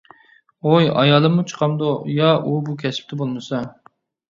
[0.67, 3.65] ھوي، ئايالىممۇ چىقامدۇ؟ يا ئۇ بۇ كەسىپتە بولمىسا.